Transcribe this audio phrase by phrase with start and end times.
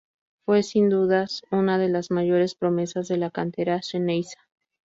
[0.47, 4.35] Fue sin dudas una de las mayores promesas de la cantera Xeneize.